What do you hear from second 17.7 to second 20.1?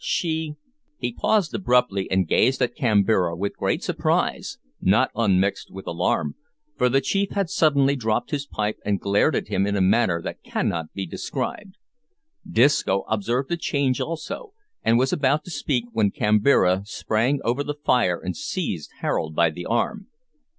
fire and seized Harold by the arm.